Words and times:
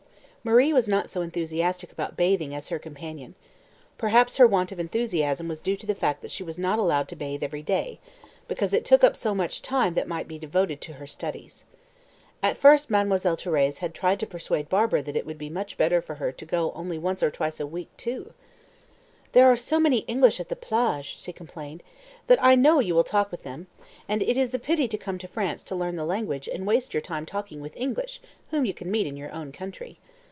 Marie 0.43 0.73
was 0.73 0.87
not 0.87 1.07
so 1.07 1.21
enthusiastic 1.21 1.91
about 1.91 2.17
bathing 2.17 2.55
as 2.55 2.69
her 2.69 2.79
companion. 2.79 3.35
Perhaps 3.99 4.37
her 4.37 4.47
want 4.47 4.71
of 4.71 4.79
enthusiasm 4.79 5.47
was 5.47 5.61
due 5.61 5.77
to 5.77 5.85
the 5.85 5.93
fact 5.93 6.23
that 6.23 6.31
she 6.31 6.41
was 6.41 6.57
not 6.57 6.79
allowed 6.79 7.07
to 7.07 7.15
bathe 7.15 7.43
every 7.43 7.61
day, 7.61 7.99
because 8.47 8.73
"it 8.73 8.83
took 8.83 9.03
up 9.03 9.15
so 9.15 9.35
much 9.35 9.61
time 9.61 9.93
that 9.93 10.07
might 10.07 10.27
be 10.27 10.39
devoted 10.39 10.81
to 10.81 10.93
her 10.93 11.05
studies." 11.05 11.63
At 12.41 12.57
first 12.57 12.89
Mademoiselle 12.89 13.37
Thérèse 13.37 13.77
had 13.77 13.93
tried 13.93 14.19
to 14.19 14.25
persuade 14.25 14.67
Barbara 14.67 15.03
that 15.03 15.15
it 15.15 15.27
would 15.27 15.37
be 15.37 15.47
much 15.47 15.77
better 15.77 16.01
for 16.01 16.15
her 16.15 16.31
to 16.31 16.43
go 16.47 16.71
only 16.71 16.97
once 16.97 17.21
or 17.21 17.29
twice 17.29 17.59
a 17.59 17.67
week 17.67 17.95
too. 17.95 18.33
"There 19.33 19.45
are 19.45 19.55
so 19.55 19.79
many 19.79 19.99
English 20.07 20.39
at 20.39 20.49
the 20.49 20.55
plage," 20.55 21.21
she 21.21 21.31
complained, 21.31 21.83
"that 22.25 22.43
I 22.43 22.55
know 22.55 22.79
you 22.79 22.95
will 22.95 23.03
talk 23.03 23.29
with 23.29 23.43
them; 23.43 23.67
and 24.09 24.23
it 24.23 24.37
is 24.37 24.55
a 24.55 24.59
pity 24.59 24.87
to 24.87 24.97
come 24.97 25.19
to 25.19 25.27
France 25.27 25.63
to 25.65 25.75
learn 25.75 25.97
the 25.97 26.03
language 26.03 26.49
and 26.51 26.65
waste 26.65 26.95
your 26.95 27.01
time 27.01 27.27
talking 27.27 27.61
with 27.61 27.77
English, 27.77 28.19
whom 28.49 28.65
you 28.65 28.73
can 28.73 28.89
meet 28.89 29.05
in 29.05 29.15
your 29.15 29.31
own 29.31 29.51
country." 29.51 29.99